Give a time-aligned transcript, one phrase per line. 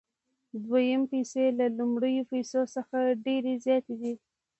[0.63, 4.13] دویمې پیسې له لومړیو پیسو څخه ډېرې زیاتې دي